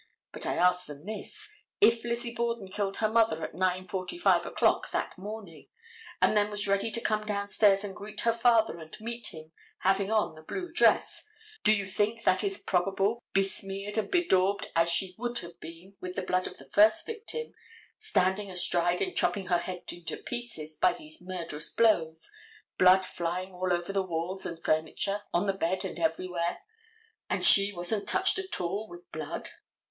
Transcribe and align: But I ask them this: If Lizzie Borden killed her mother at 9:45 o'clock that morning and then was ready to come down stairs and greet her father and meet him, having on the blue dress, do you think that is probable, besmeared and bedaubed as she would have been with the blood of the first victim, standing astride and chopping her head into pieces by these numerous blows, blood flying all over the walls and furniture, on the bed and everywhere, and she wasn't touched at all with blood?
But 0.33 0.47
I 0.47 0.55
ask 0.55 0.87
them 0.87 1.05
this: 1.05 1.47
If 1.79 2.03
Lizzie 2.03 2.33
Borden 2.33 2.67
killed 2.67 2.97
her 2.97 3.07
mother 3.07 3.43
at 3.43 3.53
9:45 3.53 4.45
o'clock 4.47 4.89
that 4.89 5.15
morning 5.15 5.67
and 6.19 6.35
then 6.35 6.49
was 6.49 6.67
ready 6.67 6.89
to 6.89 6.99
come 6.99 7.23
down 7.27 7.47
stairs 7.47 7.83
and 7.83 7.95
greet 7.95 8.21
her 8.21 8.33
father 8.33 8.79
and 8.79 8.97
meet 8.99 9.27
him, 9.27 9.51
having 9.81 10.09
on 10.09 10.33
the 10.33 10.41
blue 10.41 10.71
dress, 10.71 11.29
do 11.63 11.71
you 11.71 11.85
think 11.85 12.23
that 12.23 12.43
is 12.43 12.57
probable, 12.57 13.21
besmeared 13.35 13.95
and 13.95 14.09
bedaubed 14.09 14.71
as 14.75 14.89
she 14.91 15.13
would 15.19 15.37
have 15.37 15.59
been 15.59 15.95
with 16.01 16.15
the 16.15 16.23
blood 16.23 16.47
of 16.47 16.57
the 16.57 16.67
first 16.71 17.05
victim, 17.05 17.53
standing 17.99 18.49
astride 18.49 19.03
and 19.03 19.15
chopping 19.15 19.45
her 19.45 19.59
head 19.59 19.83
into 19.89 20.17
pieces 20.17 20.77
by 20.77 20.93
these 20.93 21.21
numerous 21.21 21.69
blows, 21.69 22.27
blood 22.79 23.05
flying 23.05 23.53
all 23.53 23.71
over 23.71 23.93
the 23.93 24.01
walls 24.01 24.47
and 24.47 24.63
furniture, 24.65 25.21
on 25.31 25.45
the 25.45 25.53
bed 25.53 25.85
and 25.85 25.99
everywhere, 25.99 26.63
and 27.29 27.45
she 27.45 27.71
wasn't 27.71 28.09
touched 28.09 28.39
at 28.39 28.59
all 28.59 28.89
with 28.89 29.03
blood? 29.11 29.47